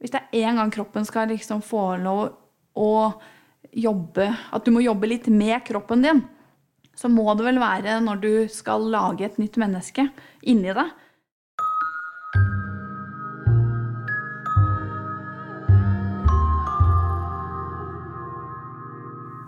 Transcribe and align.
Hvis 0.00 0.12
det 0.12 0.20
er 0.20 0.44
én 0.50 0.58
gang 0.60 0.72
kroppen 0.72 1.06
skal 1.08 1.30
liksom 1.32 1.62
få 1.64 1.96
lov 2.02 2.28
å 2.76 2.90
jobbe 3.76 4.28
At 4.52 4.64
du 4.64 4.70
må 4.72 4.84
jobbe 4.84 5.08
litt 5.08 5.26
med 5.32 5.64
kroppen 5.66 6.04
din, 6.04 6.22
så 6.96 7.10
må 7.12 7.26
det 7.36 7.44
vel 7.44 7.58
være 7.60 7.98
når 8.04 8.20
du 8.22 8.30
skal 8.52 8.86
lage 8.92 9.26
et 9.26 9.36
nytt 9.40 9.58
menneske 9.60 10.06
inni 10.48 10.72
deg. 10.72 10.94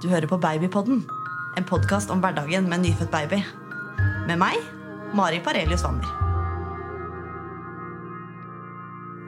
Du 0.03 0.12
hører 0.12 0.29
på 0.29 0.39
Babypodden, 0.39 1.03
en 1.57 1.69
podkast 1.73 2.12
om 2.12 2.21
hverdagen 2.21 2.69
med 2.69 2.83
en 2.83 2.89
nyfødt 2.91 3.11
baby. 3.17 3.41
Med 4.29 4.37
meg, 4.45 4.61
Mari 5.17 5.41
Parelius 5.41 5.89
Wammer. 5.89 6.28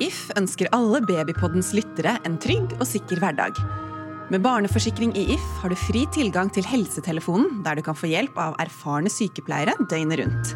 If 0.01 0.31
ønsker 0.41 0.71
alle 0.73 1.03
Babypoddens 1.05 1.75
lyttere 1.77 2.15
en 2.25 2.39
trygg 2.41 2.73
og 2.79 2.87
sikker 2.89 3.21
hverdag. 3.21 3.59
Med 4.33 4.41
barneforsikring 4.41 5.13
i 5.19 5.27
If 5.35 5.45
har 5.61 5.69
du 5.69 5.77
fri 5.77 6.07
tilgang 6.15 6.49
til 6.55 6.65
helsetelefonen, 6.65 7.61
der 7.67 7.77
du 7.77 7.83
kan 7.85 7.99
få 7.99 8.09
hjelp 8.09 8.39
av 8.41 8.57
erfarne 8.63 9.13
sykepleiere 9.13 9.75
døgnet 9.91 10.23
rundt. 10.23 10.55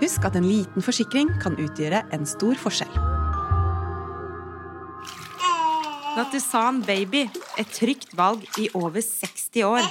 Husk 0.00 0.24
at 0.24 0.38
en 0.40 0.48
liten 0.48 0.80
forsikring 0.80 1.28
kan 1.42 1.58
utgjøre 1.60 2.06
en 2.16 2.24
stor 2.24 2.56
forskjell. 2.62 2.94
Natusan 6.16 6.80
Baby, 6.86 7.26
et 7.60 7.76
trygt 7.76 8.16
valg 8.16 8.48
i 8.56 8.70
over 8.72 9.04
60 9.04 9.60
år. 9.68 9.84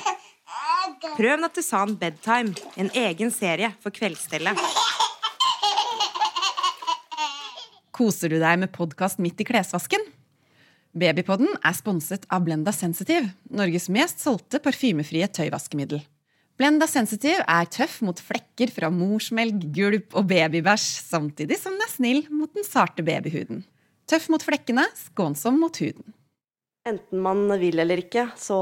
Prøv 1.13 1.37
Natusan 1.43 1.93
Bedtime, 1.99 2.57
en 2.73 2.89
egen 2.97 3.29
serie 3.29 3.69
for 3.83 3.93
kveldsstellet. 3.93 4.57
Koser 7.99 8.31
du 8.31 8.37
deg 8.39 8.61
med 8.61 8.71
podkast 8.71 9.19
midt 9.19 9.41
i 9.43 9.45
klesvasken? 9.49 9.99
Babypodden 10.95 11.49
er 11.67 11.73
sponset 11.75 12.23
av 12.31 12.45
Blenda 12.45 12.71
Sensitive, 12.71 13.33
Norges 13.51 13.89
mest 13.91 14.23
solgte 14.23 14.61
parfymefrie 14.63 15.27
tøyvaskemiddel. 15.35 15.99
Blenda 16.55 16.87
Sensitive 16.87 17.43
er 17.43 17.67
tøff 17.67 17.97
mot 18.07 18.21
flekker 18.23 18.71
fra 18.71 18.87
morsmelk, 18.93 19.67
gulp 19.75 20.15
og 20.15 20.31
babybæsj, 20.31 20.87
samtidig 21.11 21.59
som 21.59 21.75
den 21.75 21.83
er 21.83 21.91
snill 21.91 22.23
mot 22.31 22.55
den 22.55 22.67
sarte 22.67 23.03
babyhuden. 23.03 23.65
Tøff 24.07 24.31
mot 24.31 24.47
flekkene, 24.47 24.87
skånsom 25.03 25.59
mot 25.59 25.83
huden. 25.83 26.15
Enten 26.87 27.19
man 27.27 27.51
vil 27.59 27.83
eller 27.83 27.99
ikke, 27.99 28.29
så 28.39 28.59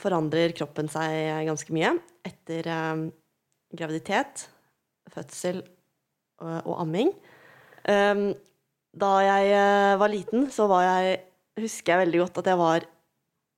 forandrer 0.00 0.58
kroppen 0.58 0.90
seg 0.90 1.46
ganske 1.46 1.78
mye 1.78 1.94
etter 2.26 2.66
eh, 2.66 3.08
graviditet, 3.78 4.48
fødsel 5.14 5.62
og, 6.42 6.56
og 6.64 6.80
amming. 6.82 7.14
Um, 7.90 8.24
da 8.90 9.10
jeg 9.22 9.52
eh, 9.54 9.98
var 10.00 10.10
liten, 10.10 10.48
så 10.50 10.66
var 10.70 10.86
jeg 10.86 11.20
husker 11.60 11.94
jeg 11.94 12.06
veldig 12.06 12.22
godt 12.24 12.40
at 12.42 12.50
jeg 12.50 12.58
var 12.60 12.86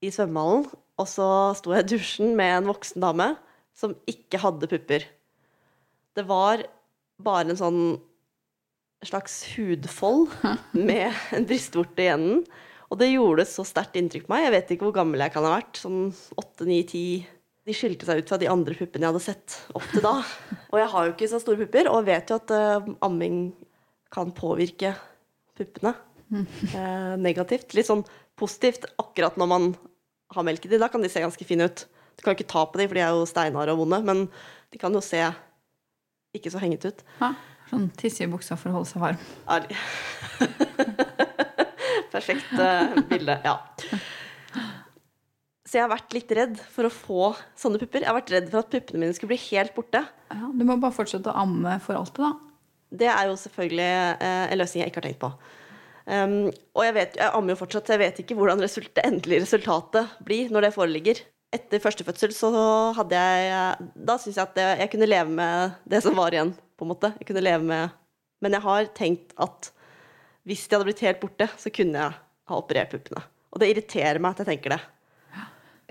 i 0.02 0.10
svømmehallen, 0.12 0.66
og 1.00 1.08
så 1.08 1.26
sto 1.56 1.72
jeg 1.72 1.86
i 1.86 1.90
dusjen 1.94 2.34
med 2.38 2.56
en 2.58 2.70
voksen 2.70 3.02
dame 3.02 3.32
som 3.76 3.94
ikke 4.10 4.40
hadde 4.42 4.68
pupper. 4.68 5.06
Det 6.12 6.24
var 6.28 6.64
bare 7.22 7.52
en 7.52 7.60
sånn 7.60 7.82
slags 9.06 9.40
hudfold 9.54 10.30
med 10.88 11.10
en 11.34 11.48
brystvorte 11.48 12.04
i 12.04 12.10
enden. 12.12 12.44
Og 12.92 12.98
det 13.00 13.08
gjorde 13.14 13.48
så 13.48 13.64
sterkt 13.64 13.96
inntrykk 13.96 14.26
på 14.26 14.34
meg. 14.34 14.44
Jeg 14.44 14.54
vet 14.54 14.72
ikke 14.74 14.84
hvor 14.84 14.98
gammel 14.98 15.22
jeg 15.24 15.32
kan 15.32 15.46
ha 15.48 15.54
vært. 15.54 15.80
Sånn 15.80 16.10
åtte, 16.36 16.66
ni, 16.68 16.82
ti. 16.84 17.22
De 17.64 17.72
skilte 17.72 18.04
seg 18.04 18.20
ut 18.20 18.28
fra 18.28 18.36
de 18.42 18.50
andre 18.52 18.76
puppene 18.76 19.06
jeg 19.06 19.14
hadde 19.14 19.24
sett 19.24 19.56
opp 19.72 19.86
til 19.94 20.04
da. 20.04 20.18
Og 20.74 20.76
jeg 20.82 20.90
har 20.92 21.06
jo 21.06 21.14
ikke 21.14 21.30
så 21.32 21.40
store 21.40 21.62
pupper, 21.64 21.88
og 21.88 22.04
vet 22.04 22.28
jo 22.28 22.36
at 22.36 22.52
uh, 22.52 22.90
amming 23.06 23.46
kan 24.12 24.30
påvirke 24.36 24.94
puppene 25.58 25.94
eh, 26.32 27.14
negativt. 27.20 27.74
Litt 27.76 27.88
sånn 27.88 28.04
positivt 28.38 28.84
akkurat 29.00 29.36
når 29.40 29.48
man 29.50 29.62
har 30.32 30.42
melk 30.46 30.62
i 30.66 30.68
de. 30.72 30.80
Da 30.80 30.88
kan 30.92 31.02
de 31.04 31.10
se 31.12 31.22
ganske 31.22 31.46
fine 31.48 31.64
ut. 31.68 31.78
Du 32.16 32.20
kan 32.24 32.32
ikke 32.36 32.48
ta 32.48 32.62
på 32.68 32.76
de, 32.80 32.88
for 32.88 32.96
de 32.98 33.02
er 33.04 33.12
jo 33.14 33.28
steinharde 33.28 33.72
og 33.74 33.80
vonde, 33.84 33.98
men 34.04 34.18
de 34.72 34.76
kan 34.80 34.92
jo 34.94 35.02
se 35.04 35.20
ikke 36.36 36.52
så 36.52 36.60
hengete 36.62 36.86
ut. 36.92 37.00
Ja, 37.20 37.30
sånn 37.70 37.88
tisse 38.00 38.24
i 38.24 38.30
buksa 38.30 38.54
for 38.60 38.68
å 38.70 38.74
holde 38.80 38.90
seg 38.90 39.00
varm. 39.02 39.20
Perfekt 42.12 42.52
uh, 42.60 42.92
bilde. 43.08 43.34
Ja. 43.44 43.56
Så 45.64 45.72
jeg 45.78 45.84
har 45.86 45.94
vært 45.94 46.12
litt 46.12 46.32
redd 46.36 46.56
for 46.74 46.84
å 46.84 46.92
få 46.92 47.30
sånne 47.56 47.80
pupper. 47.80 48.00
Jeg 48.04 48.10
har 48.10 48.18
vært 48.18 48.32
redd 48.34 48.48
for 48.52 48.58
at 48.60 48.72
puppene 48.74 49.00
mine 49.00 49.14
skulle 49.16 49.32
bli 49.32 49.40
helt 49.46 49.72
borte. 49.76 50.00
Ja, 50.28 50.46
du 50.52 50.62
må 50.68 50.76
bare 50.76 50.92
fortsette 50.92 51.32
å 51.32 51.40
amme 51.46 51.78
for 51.84 51.94
alltid, 51.96 52.22
da. 52.26 52.51
Det 52.92 53.08
er 53.08 53.28
jo 53.30 53.36
selvfølgelig 53.40 53.90
uh, 54.20 54.46
en 54.52 54.60
løsning 54.60 54.82
jeg 54.82 54.92
ikke 54.92 55.02
har 55.02 55.08
tenkt 55.08 55.22
på. 55.22 55.32
Um, 56.02 56.50
og 56.74 56.82
jeg, 56.86 56.94
vet, 56.96 57.18
jeg 57.20 57.30
ammer 57.30 57.54
jo 57.54 57.60
fortsatt, 57.60 57.92
jeg 57.94 58.02
vet 58.02 58.18
ikke 58.22 58.36
hvordan 58.38 58.62
result, 58.64 58.90
det 58.96 59.04
endelige 59.06 59.44
resultatet 59.44 60.16
blir 60.26 60.50
når 60.52 60.66
det 60.66 60.74
foreligger. 60.74 61.22
Etter 61.52 61.82
første 61.84 62.04
fødsel 62.06 62.32
så 62.32 62.50
hadde 62.96 63.18
jeg 63.18 63.88
Da 64.08 64.14
syns 64.16 64.38
jeg 64.38 64.46
at 64.46 64.56
jeg, 64.56 64.78
jeg 64.80 64.90
kunne 64.94 65.08
leve 65.10 65.34
med 65.36 65.74
det 65.84 66.00
som 66.04 66.16
var 66.16 66.32
igjen, 66.32 66.54
på 66.80 66.86
en 66.86 66.92
måte. 66.94 67.12
Jeg 67.20 67.28
kunne 67.28 67.44
leve 67.44 67.66
med 67.68 67.92
Men 68.42 68.56
jeg 68.56 68.64
har 68.64 68.88
tenkt 68.96 69.36
at 69.40 69.70
hvis 70.48 70.64
de 70.66 70.74
hadde 70.74 70.88
blitt 70.88 71.04
helt 71.04 71.20
borte, 71.22 71.46
så 71.54 71.70
kunne 71.70 72.00
jeg 72.00 72.16
ha 72.50 72.56
operert 72.58 72.90
puppene. 72.90 73.20
Og 73.52 73.60
det 73.62 73.68
irriterer 73.70 74.18
meg 74.18 74.34
at 74.34 74.42
jeg 74.42 74.48
tenker 74.48 74.74
det. 74.74 74.80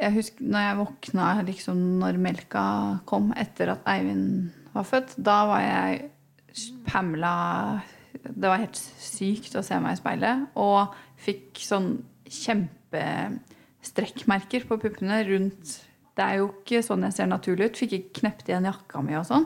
Jeg 0.01 0.15
husker 0.15 0.49
når 0.49 0.65
jeg 0.65 0.79
våkna 0.79 1.27
liksom 1.47 1.81
når 2.01 2.17
melka 2.19 2.63
kom 3.07 3.29
etter 3.37 3.75
at 3.75 3.85
Eivind 3.93 4.49
var 4.73 4.87
født. 4.87 5.13
Da 5.21 5.37
var 5.47 5.61
jeg 5.63 6.09
Pamela 6.87 7.81
Det 8.11 8.47
var 8.47 8.57
helt 8.61 8.75
sykt 8.75 9.55
å 9.55 9.63
se 9.65 9.79
meg 9.81 9.93
i 9.95 9.97
speilet. 10.01 10.37
Og 10.59 10.87
fikk 11.21 11.59
sånn 11.63 12.03
kjempestrekkmerker 12.31 14.61
på 14.69 14.77
puppene 14.81 15.17
rundt 15.27 15.65
Det 16.17 16.23
er 16.25 16.35
jo 16.41 16.47
ikke 16.61 16.85
sånn 16.85 17.03
jeg 17.07 17.15
ser 17.17 17.27
naturlig 17.31 17.65
ut. 17.71 17.79
Fikk 17.83 17.93
ikke 17.97 18.17
knept 18.21 18.45
igjen 18.49 18.69
jakka 18.69 18.97
mi 19.05 19.13
og 19.19 19.25
sånn. 19.29 19.45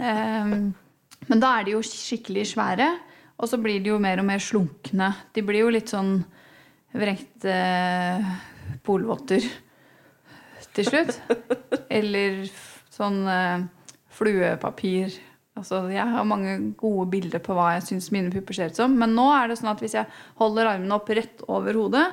um, 0.00 0.54
men 1.30 1.38
da 1.42 1.48
er 1.58 1.62
de 1.66 1.70
jo 1.76 1.80
skikkelig 1.84 2.44
svære. 2.54 2.88
Og 3.34 3.46
så 3.50 3.56
blir 3.60 3.78
de 3.82 3.88
jo 3.90 3.98
mer 4.02 4.18
og 4.22 4.26
mer 4.28 4.40
slunkne. 4.42 5.08
De 5.34 5.40
blir 5.44 5.60
jo 5.64 5.74
litt 5.74 5.90
sånn 5.90 6.12
vrengte 6.94 7.54
polvotter 8.86 9.42
til 10.74 10.84
slutt. 10.88 11.12
Eller 11.98 12.32
sånn 12.94 13.18
uh, 13.26 13.66
fluepapir. 14.14 15.10
Altså, 15.54 15.84
jeg 15.94 16.02
har 16.10 16.26
mange 16.26 16.56
gode 16.80 17.06
bilder 17.12 17.42
på 17.42 17.54
hva 17.54 17.76
jeg 17.76 17.86
syns 17.86 18.10
mine 18.14 18.32
pupper 18.34 18.56
ser 18.56 18.72
ut 18.72 18.78
som. 18.78 18.94
Men 18.98 19.14
nå 19.14 19.28
er 19.36 19.50
det 19.50 19.60
sånn 19.60 19.70
at 19.70 19.82
hvis 19.82 19.94
jeg 19.94 20.10
holder 20.40 20.72
armene 20.72 20.96
opp 20.96 21.10
rett 21.14 21.44
over 21.46 21.78
hodet 21.78 22.08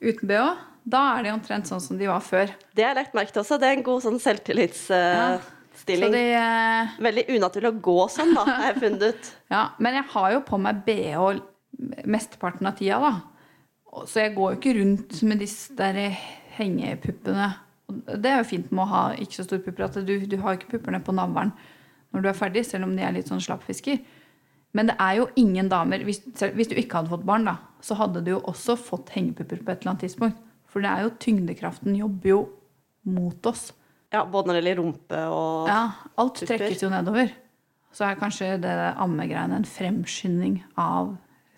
uten 0.00 0.30
bh, 0.30 0.54
da 0.88 1.00
er 1.18 1.26
de 1.26 1.32
omtrent 1.34 1.68
sånn 1.68 1.82
som 1.84 1.98
de 2.00 2.08
var 2.08 2.22
før. 2.24 2.52
Det 2.72 2.86
har 2.86 2.94
jeg 2.94 3.02
lagt 3.02 3.16
merke 3.18 3.34
til 3.34 3.42
også. 3.42 3.58
Det 3.60 3.68
er 3.68 3.76
en 3.76 3.84
god 3.84 4.04
sånn 4.06 4.20
selvtillitsstilling. 4.22 6.08
Så 6.08 6.14
de, 6.14 6.22
eh, 6.40 6.94
Veldig 7.04 7.24
unaturlig 7.36 7.68
å 7.68 7.80
gå 7.84 7.96
sånn, 8.12 8.32
da, 8.36 8.44
har 8.48 8.70
jeg 8.70 8.78
funnet 8.86 9.04
ut. 9.10 9.28
ja, 9.54 9.64
men 9.76 9.98
jeg 9.98 10.06
har 10.14 10.30
jo 10.36 10.44
på 10.48 10.60
meg 10.60 10.80
bh 10.86 11.42
mesteparten 12.08 12.68
av 12.68 12.78
tida, 12.80 12.98
da. 13.00 14.04
Så 14.08 14.22
jeg 14.22 14.32
går 14.36 14.54
jo 14.54 14.58
ikke 14.58 14.74
rundt 14.78 15.20
med 15.26 15.40
disse 15.42 15.76
der 15.76 15.98
hengepuppene. 16.56 17.50
Det 17.90 18.30
er 18.30 18.40
jo 18.40 18.48
fint 18.48 18.72
med 18.72 18.84
å 18.84 18.90
ha 18.90 19.04
ikke 19.18 19.36
så 19.40 19.46
store 19.46 19.64
pupper, 19.64 19.86
at 19.88 20.00
du, 20.06 20.14
du 20.24 20.36
har 20.40 20.56
ikke 20.56 20.78
puppene 20.78 21.00
på 21.04 21.14
navlen 21.16 21.52
når 22.12 22.22
du 22.24 22.28
er 22.30 22.38
ferdig, 22.38 22.64
selv 22.66 22.84
om 22.88 22.94
de 22.96 23.02
er 23.06 23.12
litt 23.14 23.28
sånn 23.30 23.42
slappfisker. 23.42 24.00
Men 24.74 24.86
det 24.90 24.96
er 25.02 25.16
jo 25.20 25.28
ingen 25.40 25.68
damer 25.70 26.02
hvis, 26.06 26.20
hvis 26.54 26.68
du 26.70 26.76
ikke 26.78 27.00
hadde 27.00 27.10
fått 27.10 27.24
barn, 27.26 27.44
da, 27.48 27.56
så 27.82 27.96
hadde 27.98 28.22
du 28.26 28.32
jo 28.36 28.40
også 28.50 28.76
fått 28.78 29.10
hengepupper 29.16 29.62
på 29.64 29.72
et 29.72 29.80
eller 29.82 29.92
annet 29.94 30.04
tidspunkt. 30.06 30.38
For 30.70 30.82
det 30.84 30.90
er 30.92 31.02
jo 31.06 31.12
tyngdekraften 31.22 31.96
jobber 31.98 32.28
jo 32.30 32.40
mot 33.10 33.46
oss. 33.50 33.70
Ja, 34.14 34.24
Både 34.26 34.50
når 34.50 34.58
det 34.58 34.60
gjelder 34.62 34.78
rumpe 34.82 35.22
og 35.30 35.68
Ja, 35.70 35.80
alt 36.18 36.34
Pupper. 36.38 36.50
trekkes 36.50 36.82
jo 36.84 36.90
nedover. 36.92 37.30
Så 37.94 38.06
er 38.06 38.18
kanskje 38.20 38.52
det 38.62 38.74
ammegreiene 39.02 39.56
en 39.58 39.66
fremskynding 39.66 40.60
av 40.78 41.16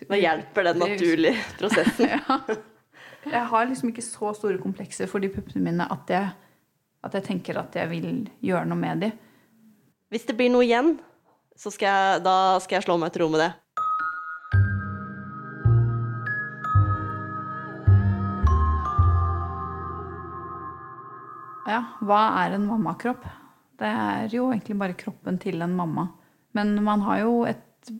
Nå 0.09 0.17
hjelper 0.19 0.65
den 0.71 0.81
naturlige 0.81 1.37
prosessen. 1.61 2.09
ja. 2.17 2.39
Jeg 3.23 3.45
har 3.53 3.67
liksom 3.69 3.93
ikke 3.93 4.03
så 4.03 4.33
store 4.35 4.59
komplekser 4.59 5.07
for 5.07 5.23
de 5.23 5.29
puppene 5.31 5.63
mine 5.63 5.85
at 5.93 6.09
jeg, 6.11 6.33
at 7.07 7.15
jeg 7.15 7.23
tenker 7.29 7.61
at 7.61 7.77
jeg 7.79 7.89
vil 7.93 8.09
gjøre 8.43 8.65
noe 8.67 8.81
med 8.81 9.05
de. 9.05 9.13
Hvis 10.13 10.27
det 10.29 10.35
blir 10.37 10.51
noe 10.53 10.61
igjen, 10.67 10.99
så 11.57 11.71
skal 11.73 11.89
jeg, 11.89 12.21
da 12.27 12.37
skal 12.61 12.77
jeg 12.77 12.85
slå 12.85 12.99
meg 13.01 13.15
til 13.15 13.23
ro 13.23 13.31
med 13.33 13.41
det. 13.41 13.53
Ja, 21.65 21.79
hva 22.05 22.19
er 22.43 22.59
en 22.59 22.67
mammakropp? 22.69 23.25
Det 23.81 23.89
er 23.89 24.35
jo 24.37 24.51
egentlig 24.53 24.77
bare 24.83 24.97
kroppen 25.01 25.39
til 25.41 25.65
en 25.65 25.73
mamma. 25.79 26.11
Men 26.53 26.75
man 26.85 27.01
har 27.07 27.23
jo 27.23 27.39
et 27.49 27.93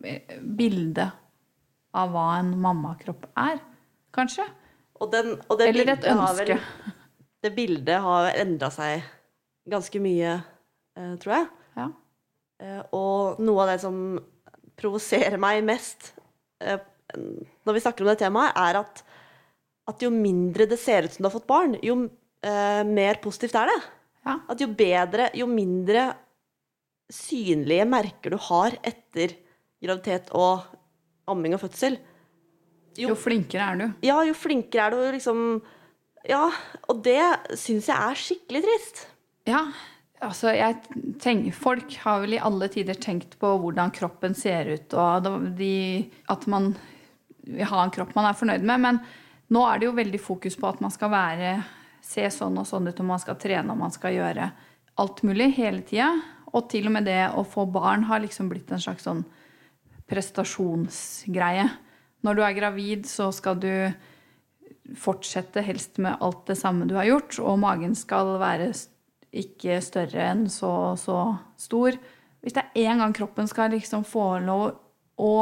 eh, 0.00 0.38
bilde 0.40 1.10
av 1.92 2.14
hva 2.14 2.38
en 2.38 2.54
mammakropp 2.62 3.26
er, 3.36 3.60
kanskje? 4.16 4.46
Og, 4.96 5.10
den, 5.12 5.34
og 5.44 5.60
det 5.60 5.68
Eller 5.74 5.92
et 5.92 6.08
ønske. 6.08 6.56
vel-. 6.56 6.96
Det 7.44 7.52
bildet 7.52 8.00
har 8.00 8.30
endra 8.40 8.72
seg 8.72 9.04
ganske 9.68 10.00
mye, 10.00 10.38
tror 10.94 11.34
jeg. 11.36 11.48
Ja. 11.76 11.88
Eh, 12.60 12.80
og 12.96 13.40
noe 13.42 13.62
av 13.64 13.72
det 13.72 13.78
som 13.82 13.96
provoserer 14.80 15.36
meg 15.40 15.62
mest, 15.64 16.12
eh, 16.60 16.80
når 17.66 17.76
vi 17.76 17.82
snakker 17.84 18.04
om 18.04 18.10
det 18.12 18.18
temaet, 18.22 18.56
er 18.56 18.78
at, 18.80 19.02
at 19.90 20.02
jo 20.04 20.10
mindre 20.14 20.66
det 20.70 20.78
ser 20.80 21.04
ut 21.06 21.14
som 21.14 21.24
du 21.24 21.28
har 21.30 21.34
fått 21.34 21.48
barn, 21.50 21.76
jo 21.84 21.96
eh, 22.46 22.82
mer 22.86 23.20
positivt 23.22 23.56
er 23.60 23.70
det. 23.72 23.78
Ja. 24.26 24.36
At 24.52 24.60
jo 24.60 24.68
bedre, 24.76 25.30
jo 25.36 25.46
mindre 25.50 26.10
synlige 27.10 27.86
merker 27.90 28.34
du 28.34 28.38
har 28.50 28.76
etter 28.86 29.32
graviditet 29.82 30.28
og 30.36 30.68
amming 31.30 31.56
og 31.56 31.62
fødsel, 31.64 31.98
Jo 32.98 33.14
flinkere 33.14 33.66
er 33.70 33.76
du. 33.78 33.84
ja, 34.02 34.16
jo 34.26 34.34
flinkere 34.34 34.88
er 34.88 34.90
du 34.90 35.14
liksom 35.14 35.38
Ja, 36.28 36.50
og 36.90 36.98
det 37.06 37.22
syns 37.56 37.86
jeg 37.88 37.96
er 37.96 38.18
skikkelig 38.18 38.60
trist. 38.66 38.98
Ja, 39.48 39.62
altså 40.20 40.52
tenker, 41.22 41.52
Folk 41.56 41.94
har 42.04 42.20
vel 42.24 42.34
i 42.36 42.42
alle 42.42 42.68
tider 42.72 42.94
tenkt 43.00 43.38
på 43.40 43.54
hvordan 43.62 43.92
kroppen 43.96 44.34
ser 44.36 44.68
ut, 44.74 44.94
og 44.94 45.28
de, 45.58 46.10
at 46.28 46.46
man 46.50 46.74
vil 47.46 47.64
ha 47.66 47.82
en 47.84 47.90
kropp 47.94 48.14
man 48.14 48.28
er 48.30 48.36
fornøyd 48.38 48.62
med. 48.68 48.80
Men 48.84 49.00
nå 49.50 49.62
er 49.66 49.78
det 49.80 49.88
jo 49.88 49.96
veldig 49.96 50.20
fokus 50.22 50.56
på 50.60 50.68
at 50.68 50.80
man 50.84 50.92
skal 50.94 51.10
være, 51.10 51.54
se 52.04 52.24
sånn 52.32 52.58
og 52.60 52.66
sånn 52.68 52.88
ut, 52.88 53.00
og 53.00 53.06
man 53.10 53.20
skal 53.22 53.36
trene 53.40 53.72
og 53.74 53.78
man 53.80 53.92
skal 53.94 54.14
gjøre 54.16 54.50
alt 55.00 55.22
mulig 55.26 55.50
hele 55.56 55.82
tida. 55.86 56.10
Og 56.52 56.68
til 56.72 56.88
og 56.90 56.94
med 56.96 57.04
det 57.06 57.20
å 57.38 57.44
få 57.46 57.64
barn 57.70 58.04
har 58.08 58.20
liksom 58.24 58.48
blitt 58.50 58.70
en 58.74 58.80
slags 58.82 59.04
sånn 59.06 59.24
prestasjonsgreie. 60.10 61.68
Når 62.26 62.36
du 62.36 62.42
er 62.44 62.56
gravid, 62.56 63.06
så 63.08 63.30
skal 63.32 63.58
du 63.62 63.70
fortsette 64.98 65.62
helst 65.62 66.00
med 66.02 66.18
alt 66.20 66.42
det 66.50 66.56
samme 66.58 66.88
du 66.90 66.96
har 66.98 67.06
gjort, 67.08 67.38
og 67.40 67.60
magen 67.62 67.94
skal 67.96 68.34
være 68.42 68.70
s- 68.74 68.88
ikke 69.30 69.78
større 69.84 70.24
enn 70.32 70.46
så 70.50 70.96
så 70.98 71.18
stor. 71.60 71.96
Hvis 72.40 72.56
det 72.56 72.64
er 72.64 72.88
én 72.90 73.02
gang 73.02 73.14
kroppen 73.14 73.48
skal 73.50 73.72
liksom 73.74 74.04
få 74.08 74.40
lov 74.42 74.72
å 75.20 75.34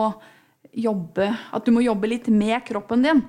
jobbe 0.74 1.28
At 1.54 1.64
du 1.64 1.70
må 1.72 1.80
jobbe 1.80 2.10
litt 2.10 2.26
med 2.28 2.60
kroppen 2.66 3.02
din, 3.02 3.22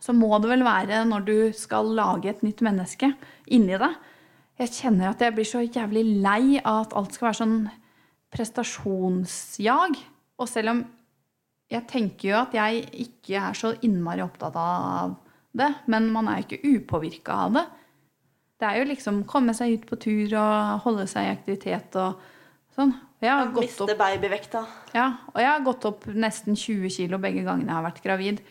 så 0.00 0.14
må 0.16 0.30
det 0.40 0.48
vel 0.50 0.64
være 0.64 1.02
når 1.04 1.26
du 1.26 1.36
skal 1.54 1.90
lage 1.94 2.30
et 2.30 2.40
nytt 2.42 2.62
menneske 2.64 3.12
inni 3.46 3.76
deg. 3.78 3.98
Jeg 4.58 4.72
kjenner 4.78 5.10
at 5.10 5.22
jeg 5.22 5.34
blir 5.36 5.46
så 5.46 5.62
jævlig 5.62 6.02
lei 6.24 6.58
av 6.62 6.86
at 6.86 6.96
alt 6.98 7.14
skal 7.14 7.28
være 7.28 7.40
sånn 7.42 7.58
prestasjonsjag. 8.32 10.00
Og 10.40 10.50
selv 10.50 10.72
om 10.72 10.82
jeg 11.72 11.88
tenker 11.90 12.30
jo 12.30 12.38
at 12.40 12.56
jeg 12.56 12.82
ikke 13.04 13.38
er 13.40 13.58
så 13.58 13.74
innmari 13.84 14.24
opptatt 14.24 14.56
av 14.58 15.14
det, 15.56 15.70
men 15.92 16.10
man 16.12 16.28
er 16.28 16.40
jo 16.40 16.48
ikke 16.48 16.74
upåvirka 16.76 17.38
av 17.46 17.56
det. 17.56 17.64
Det 18.62 18.68
er 18.68 18.78
jo 18.78 18.86
liksom 18.92 19.24
komme 19.26 19.50
seg 19.58 19.72
ut 19.74 19.86
på 19.88 19.96
tur 19.98 20.34
og 20.38 20.82
holde 20.84 21.08
seg 21.10 21.26
i 21.26 21.32
aktivitet 21.34 21.96
og 21.98 22.20
sånn. 22.76 22.92
Og 22.94 23.26
jeg 23.26 23.34
har 23.34 23.48
gått 23.54 23.64
Miste 23.66 23.86
opp, 23.86 23.94
babyvekta. 23.98 24.60
ja, 24.94 25.06
og 25.32 25.38
jeg 25.42 25.48
har 25.48 25.64
gått 25.66 25.86
opp 25.88 26.06
nesten 26.14 26.54
20 26.58 26.90
kilo 26.94 27.18
begge 27.22 27.42
gangene 27.46 27.70
jeg 27.70 27.78
har 27.78 27.86
vært 27.88 28.02
gravid. 28.04 28.42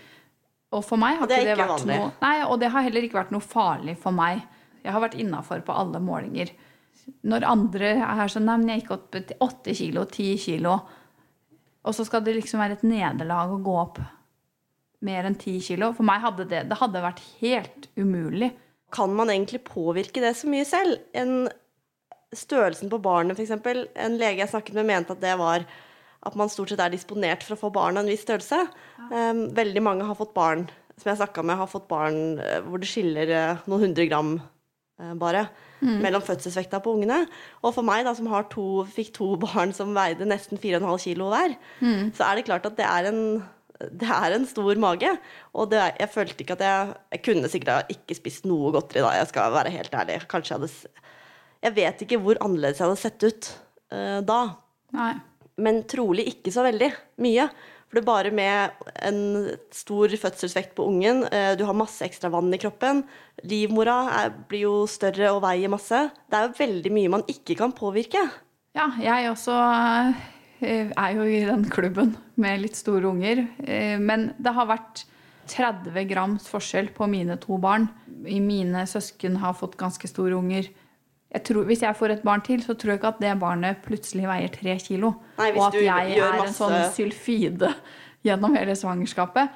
Og 0.72 0.84
for 0.88 1.00
meg 1.00 1.18
har 1.19 1.28
det 1.28 1.42
ikke 1.42 1.50
det 1.50 1.60
vært 1.60 1.72
vanlig. 1.74 2.00
noe 2.00 2.12
Nei, 2.24 2.36
og 2.44 2.60
det 2.60 2.69
har 2.72 2.86
heller 2.86 3.08
ikke 3.08 3.19
vært 3.22 3.31
noe 3.36 3.44
farlig 3.44 3.96
for 4.00 4.16
meg. 4.16 4.44
Jeg 4.84 4.96
har 4.96 5.04
vært 5.04 5.18
innafor 5.19 5.63
på 5.68 5.75
alle 5.75 6.00
målinger. 6.04 6.52
Når 7.28 7.46
andre 7.48 7.92
er 8.06 8.31
sånn 8.31 8.48
Nei, 8.48 8.57
men 8.62 8.72
jeg 8.72 8.84
gikk 8.84 8.94
opp 8.96 9.16
til 9.16 9.46
8 9.48 9.75
kilo, 9.80 10.04
10 10.07 10.42
kilo. 10.44 10.74
Og 11.88 11.96
så 11.98 12.06
skal 12.07 12.24
det 12.24 12.36
liksom 12.38 12.62
være 12.62 12.80
et 12.80 12.88
nederlag 12.88 13.52
å 13.52 13.62
gå 13.64 13.78
opp 13.80 14.00
mer 15.07 15.28
enn 15.28 15.40
10 15.40 15.64
kilo. 15.72 15.92
For 15.98 16.07
meg 16.07 16.22
hadde 16.24 16.48
det 16.52 16.66
Det 16.69 16.80
hadde 16.80 17.04
vært 17.04 17.24
helt 17.42 17.88
umulig. 17.96 18.52
Kan 18.92 19.16
man 19.18 19.32
egentlig 19.32 19.64
påvirke 19.68 20.24
det 20.24 20.36
så 20.40 20.50
mye 20.52 20.68
selv? 20.68 21.00
En 21.18 21.48
størrelsen 22.36 22.92
på 22.92 23.00
barnet, 23.04 23.40
f.eks. 23.40 23.56
En 23.96 24.20
lege 24.20 24.44
jeg 24.44 24.52
snakket 24.52 24.78
med, 24.80 24.90
mente 24.92 25.16
at 25.16 25.24
det 25.24 25.38
var 25.40 25.66
at 26.22 26.36
man 26.38 26.52
stort 26.54 26.70
sett 26.70 26.82
er 26.84 26.94
disponert 26.94 27.42
for 27.42 27.56
å 27.56 27.62
få 27.64 27.72
barn 27.74 27.98
av 27.98 28.06
en 28.06 28.12
viss 28.12 28.22
størrelse. 28.22 28.60
Um, 29.10 29.48
veldig 29.58 29.82
mange 29.82 30.06
har 30.06 30.18
fått 30.20 30.36
barn 30.36 30.68
som 31.02 31.10
jeg 31.10 31.22
snakka 31.22 31.44
med, 31.46 31.58
har 31.58 31.70
fått 31.70 31.88
barn 31.90 32.38
eh, 32.42 32.60
hvor 32.66 32.82
det 32.82 32.90
skiller 32.90 33.32
eh, 33.34 33.62
noen 33.70 33.88
hundre 33.88 34.06
gram 34.10 34.36
eh, 34.38 35.14
bare 35.18 35.48
mellom 35.82 36.22
fødselsvekta 36.22 36.78
på 36.84 36.94
ungene. 36.94 37.24
Og 37.66 37.74
for 37.74 37.88
meg, 37.88 38.04
da, 38.06 38.14
som 38.14 38.30
har 38.30 38.46
to, 38.52 38.84
fikk 38.86 39.10
to 39.16 39.32
barn 39.48 39.74
som 39.74 39.96
veide 39.98 40.28
nesten 40.30 40.62
4,5 40.62 40.86
kilo 41.08 41.32
hver, 41.32 41.56
så 42.14 42.28
er 42.28 42.38
det 42.38 42.46
klart 42.50 42.68
at 42.70 42.78
det 42.78 42.86
er 42.86 43.10
en 43.10 43.24
det 43.89 44.07
er 44.07 44.36
en 44.36 44.45
stor 44.50 44.78
mage, 44.81 45.10
og 45.57 45.72
det 45.72 45.80
er, 45.81 45.95
jeg 46.04 46.13
følte 46.13 46.44
ikke 46.44 46.57
at 46.60 46.63
jeg 46.66 46.94
Jeg 47.16 47.24
kunne 47.25 47.51
sikkert 47.51 47.92
ikke 47.94 48.18
spist 48.18 48.48
noe 48.50 48.72
godteri 48.75 49.04
da, 49.04 49.16
jeg 49.19 49.31
skal 49.31 49.54
være 49.54 49.74
helt 49.74 49.94
ærlig. 49.94 50.22
Kanskje 50.30 50.56
jeg 50.56 50.62
hadde 50.62 50.95
Jeg 51.62 51.75
vet 51.75 52.06
ikke 52.06 52.22
hvor 52.22 52.39
annerledes 52.42 52.80
jeg 52.80 52.88
hadde 52.88 53.01
sett 53.01 53.28
ut 53.28 53.51
uh, 53.94 54.19
da, 54.25 54.39
Nei. 54.98 55.13
men 55.57 55.83
trolig 55.89 56.28
ikke 56.31 56.54
så 56.54 56.66
veldig 56.66 56.89
mye. 57.22 57.50
For 57.92 58.00
det 58.00 58.04
er 58.06 58.07
bare 58.07 58.31
med 58.31 58.86
en 59.04 59.19
stor 59.75 60.13
fødselsvekt 60.24 60.74
på 60.78 60.86
ungen, 60.88 61.25
uh, 61.28 61.54
du 61.60 61.66
har 61.68 61.78
masse 61.78 62.06
ekstra 62.06 62.31
vann 62.31 62.54
i 62.56 62.62
kroppen, 62.62 63.04
livmora 63.44 63.98
er, 64.22 64.31
blir 64.48 64.66
jo 64.69 64.75
større 64.89 65.33
og 65.36 65.44
veier 65.44 65.72
masse. 65.72 66.07
Det 66.30 66.39
er 66.39 66.48
jo 66.48 66.57
veldig 66.62 66.95
mye 66.95 67.13
man 67.19 67.28
ikke 67.30 67.60
kan 67.60 67.75
påvirke. 67.75 68.24
Ja, 68.78 68.88
jeg 69.04 69.28
også 69.28 69.51
eh, 69.51 70.19
er 70.62 71.16
jo 71.16 71.24
i 71.25 71.42
den 71.48 71.66
klubben 71.69 72.16
med 72.42 72.62
litt 72.62 72.75
store 72.78 73.10
unger. 73.10 73.48
Eh, 73.66 73.98
Men 74.00 74.34
det 74.40 74.54
har 74.54 74.68
vært 74.69 75.06
30 75.52 76.06
grams 76.08 76.48
forskjell 76.48 76.92
på 76.96 77.08
mine 77.10 77.38
to 77.42 77.58
barn. 77.58 77.90
Mine 78.08 78.86
søsken 78.88 79.38
har 79.42 79.54
fått 79.58 79.78
ganske 79.78 80.08
store 80.08 80.38
unger. 80.38 80.69
Jeg 81.31 81.44
tror, 81.48 81.63
hvis 81.66 81.81
jeg 81.81 81.96
får 81.96 82.12
et 82.12 82.24
barn 82.28 82.42
til, 82.44 82.60
så 82.60 82.75
tror 82.75 82.92
jeg 82.92 83.00
ikke 83.00 83.13
at 83.16 83.22
det 83.24 83.40
barnet 83.40 83.81
plutselig 83.86 84.28
veier 84.28 84.52
tre 84.52 84.75
kilo. 84.84 85.13
Nei, 85.40 85.52
og 85.56 85.69
at 85.69 85.78
jeg 85.80 86.18
er 86.18 86.24
er 86.28 86.46
en 86.46 86.54
sånn 86.54 86.78
sylfide 86.92 87.74
gjennom 88.28 88.56
hele 88.56 88.75
svangerskapet. 88.75 89.50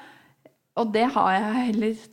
Og 0.76 0.92
det 0.92 1.04
har 1.12 1.32
jeg 1.36 1.66
heller, 1.68 2.06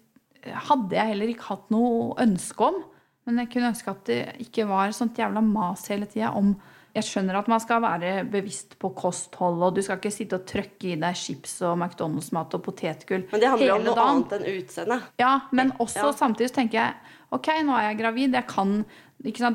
hadde 0.67 0.95
jeg 0.99 1.07
heller 1.13 1.31
ikke 1.31 1.47
hatt 1.47 1.71
noe 1.71 2.13
ønske 2.19 2.67
om. 2.67 2.83
Men 3.25 3.37
jeg 3.39 3.49
kunne 3.53 3.69
ønske 3.71 3.91
at 3.91 4.03
det 4.05 4.21
ikke 4.43 4.65
var 4.67 4.91
sånt 4.91 5.17
jævla 5.17 5.41
mas 5.41 5.87
hele 5.87 6.05
tida 6.11 6.33
om 6.35 6.55
Jeg 6.95 7.03
skjønner 7.07 7.39
at 7.39 7.47
man 7.49 7.59
skal 7.59 7.81
være 7.81 8.09
bevisst 8.29 8.75
på 8.77 8.91
kosthold, 8.93 9.63
og 9.65 9.73
du 9.73 9.81
skal 9.81 9.97
ikke 9.97 10.11
sitte 10.13 10.37
og 10.37 10.43
trøkke 10.45 10.91
i 10.91 10.95
deg 11.01 11.15
chips 11.17 11.55
og 11.65 11.79
McDonald's-mat 11.79 12.53
og 12.53 12.61
potetgull 12.67 13.23
Men 13.31 13.39
det 13.41 13.49
handler 13.49 13.71
om 13.73 13.83
noe 13.87 13.95
dagen. 13.95 14.09
annet 14.11 14.35
enn 14.37 14.59
utseende. 14.61 14.99
Ja, 15.17 15.31
men 15.51 15.71
også 15.79 16.03
Ja. 16.03 16.11
samtidig 16.11 16.51
så 16.51 16.55
tenker 16.59 16.77
jeg 16.77 16.93
ok, 17.31 17.47
nå 17.65 17.73
er 17.79 17.87
jeg 17.89 17.97
gravid, 17.97 18.33
jeg 18.33 18.45
kan 18.47 18.85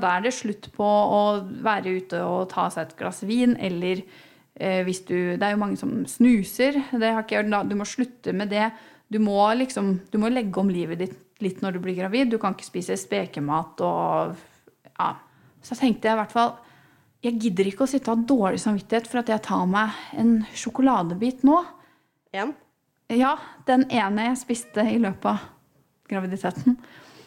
Da 0.00 0.16
er 0.16 0.22
det 0.22 0.32
slutt 0.34 0.72
på 0.72 0.82
å 0.82 1.46
være 1.62 1.94
ute 2.00 2.24
og 2.24 2.48
ta 2.48 2.68
seg 2.70 2.88
et 2.88 2.96
glass 2.96 3.22
vin, 3.22 3.54
eller 3.60 4.02
eh, 4.58 4.82
hvis 4.82 5.04
du 5.06 5.36
Det 5.36 5.42
er 5.42 5.50
jo 5.52 5.58
mange 5.62 5.76
som 5.78 6.06
snuser. 6.06 6.72
Det 6.90 7.12
har 7.14 7.22
ikke 7.22 7.36
jeg 7.36 7.44
gjort. 7.50 7.68
Du 7.68 7.76
må 7.76 7.84
slutte 7.86 8.32
med 8.34 8.48
det. 8.50 8.72
Du 9.12 9.18
må 9.20 9.38
liksom 9.56 10.00
Du 10.10 10.18
må 10.18 10.28
legge 10.28 10.56
om 10.58 10.68
livet 10.68 10.98
ditt 10.98 11.27
litt 11.44 11.62
når 11.62 11.76
du 11.76 11.82
blir 11.82 11.96
gravid. 11.98 12.30
Du 12.32 12.38
kan 12.40 12.56
ikke 12.56 12.68
spise 12.68 12.98
spekemat 12.98 13.82
og 13.84 14.38
Ja. 14.98 15.14
Så 15.62 15.74
tenkte 15.74 16.06
jeg 16.06 16.14
i 16.14 16.20
hvert 16.20 16.32
fall 16.32 16.52
Jeg 17.24 17.38
gidder 17.42 17.66
ikke 17.66 17.82
å 17.82 17.90
sitte 17.90 18.12
og 18.12 18.20
ha 18.20 18.28
dårlig 18.30 18.60
samvittighet 18.62 19.08
for 19.10 19.18
at 19.18 19.28
jeg 19.32 19.42
tar 19.42 19.66
meg 19.66 19.90
en 20.14 20.46
sjokoladebit 20.54 21.42
nå. 21.42 21.64
En. 22.32 22.52
Ja, 23.10 23.32
den 23.66 23.88
ene 23.90 24.28
jeg 24.28 24.38
spiste 24.38 24.84
i 24.86 25.00
løpet 25.02 25.26
av 25.26 25.48
graviditeten. 26.08 26.76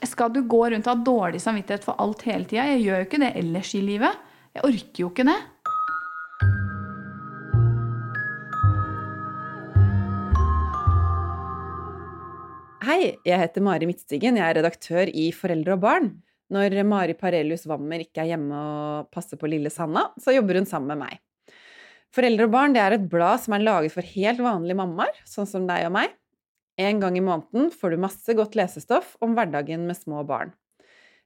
Skal 0.07 0.31
du 0.33 0.41
gå 0.47 0.61
rundt 0.71 0.87
og 0.87 0.95
ha 0.95 1.03
dårlig 1.05 1.41
samvittighet 1.43 1.83
for 1.83 1.99
alt 2.01 2.23
hele 2.23 2.47
tida? 2.47 2.69
Jeg 2.71 2.85
gjør 2.85 3.01
jo 3.01 3.07
ikke 3.09 3.19
det 3.21 3.33
ellers 3.41 3.73
i 3.75 3.81
livet. 3.83 4.23
Jeg 4.55 4.65
orker 4.69 5.03
jo 5.03 5.09
ikke 5.11 5.27
det. 5.27 5.37
Hei, 12.91 13.13
jeg 13.23 13.39
heter 13.39 13.63
Mari 13.63 13.87
Midtstigen. 13.87 14.35
Jeg 14.35 14.43
er 14.43 14.57
redaktør 14.57 15.07
i 15.15 15.29
Foreldre 15.31 15.77
og 15.77 15.83
barn. 15.85 16.07
Når 16.51 16.73
Mari 16.83 17.13
Parelius 17.15 17.63
Wammer 17.69 18.01
ikke 18.03 18.19
er 18.19 18.33
hjemme 18.33 18.51
og 18.57 19.07
passer 19.15 19.39
på 19.39 19.47
lille 19.47 19.71
Sanna, 19.71 20.09
så 20.19 20.33
jobber 20.35 20.59
hun 20.59 20.67
sammen 20.67 20.91
med 20.91 20.99
meg. 21.05 21.21
Foreldre 22.11 22.49
og 22.49 22.51
barn 22.57 22.75
er 22.75 22.97
et 22.97 23.05
blad 23.07 23.39
som 23.45 23.55
er 23.55 23.63
laget 23.63 23.95
for 23.95 24.11
helt 24.17 24.43
vanlige 24.43 24.75
mammaer, 24.81 25.23
sånn 25.23 25.47
som 25.47 25.69
deg 25.69 25.87
og 25.87 25.95
meg. 26.01 26.17
En 26.83 26.99
gang 26.99 27.15
i 27.15 27.23
måneden 27.23 27.71
får 27.71 27.95
du 27.95 28.03
masse 28.03 28.35
godt 28.41 28.59
lesestoff 28.59 29.15
om 29.23 29.39
hverdagen 29.39 29.87
med 29.87 29.95
små 29.95 30.25
barn. 30.27 30.51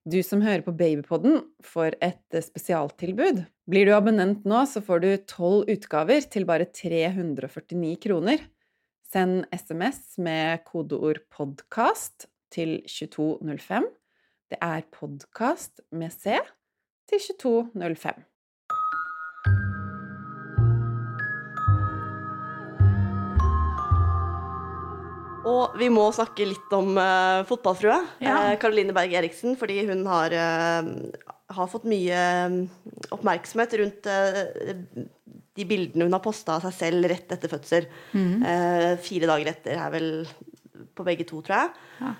Du 0.06 0.22
som 0.22 0.46
hører 0.46 0.62
på 0.62 0.76
Babypodden, 0.78 1.48
får 1.66 1.98
et 2.06 2.44
spesialtilbud. 2.46 3.42
Blir 3.66 3.90
du 3.90 3.96
abonnent 3.98 4.46
nå, 4.46 4.68
så 4.70 4.86
får 4.86 5.02
du 5.02 5.12
tolv 5.26 5.66
utgaver 5.74 6.30
til 6.30 6.46
bare 6.46 6.70
349 6.70 7.98
kroner. 8.06 8.52
Send 9.16 9.46
SMS 9.48 10.18
med 10.20 10.66
kodeord 10.68 11.22
'podkast' 11.32 12.26
til 12.52 12.82
2205. 12.84 13.86
Det 14.52 14.58
er 14.60 14.82
'podkast' 14.92 15.80
med 15.96 16.12
C 16.12 16.36
til 17.08 17.22
2205. 17.40 18.26
Og 25.48 25.80
vi 25.80 25.88
må 25.88 26.12
snakke 26.12 26.50
litt 26.52 26.76
om 26.76 26.98
uh, 27.00 27.48
fotballfrue. 27.48 28.02
Ja. 28.20 28.52
eh, 28.52 28.60
Berg 28.92 29.14
Eriksen, 29.14 29.56
fordi 29.56 29.86
hun 29.88 30.04
har, 30.12 30.36
uh, 30.36 30.84
har 31.56 31.72
fått 31.72 31.88
mye 31.88 32.20
eh, 32.20 32.60
oppmerksomhet 33.16 33.80
rundt 33.80 34.12
eh, 34.12 35.06
de 35.56 35.66
bildene 35.68 36.08
hun 36.08 36.16
har 36.16 36.24
posta 36.24 36.58
av 36.58 36.66
seg 36.66 36.76
selv 36.76 37.10
rett 37.12 37.32
etter 37.32 37.52
fødsel. 37.52 37.88
Eh, 38.52 38.92
fire 39.04 39.30
dager 39.32 39.52
etter 39.54 39.80
er 39.80 39.94
vel 39.94 40.10
på 40.96 41.06
begge 41.08 41.28
to, 41.28 41.42
tror 41.46 41.62
jeg. 41.62 41.74
Ja. 42.02 42.14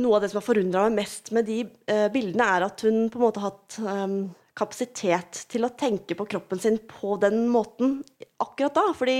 Noe 0.00 0.18
av 0.18 0.22
det 0.22 0.30
som 0.30 0.38
har 0.38 0.46
forundra 0.46 0.84
meg 0.86 1.00
mest 1.00 1.32
med 1.34 1.48
de 1.50 1.62
eh, 1.90 2.08
bildene, 2.14 2.46
er 2.46 2.66
at 2.66 2.84
hun 2.86 3.08
på 3.10 3.18
en 3.18 3.24
måte 3.26 3.42
har 3.42 3.54
hatt 3.54 3.78
eh, 3.82 4.18
kapasitet 4.60 5.44
til 5.50 5.66
å 5.66 5.72
tenke 5.78 6.16
på 6.18 6.26
kroppen 6.34 6.62
sin 6.62 6.78
på 6.90 7.16
den 7.22 7.44
måten 7.50 8.00
akkurat 8.42 8.76
da. 8.76 8.86
Fordi 8.96 9.18